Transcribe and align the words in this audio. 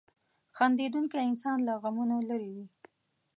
•خندېدونکی 0.57 1.17
انسان 1.29 1.57
له 1.67 1.73
غمونو 1.81 2.17
لرې 2.29 2.49
وي. 2.55 2.65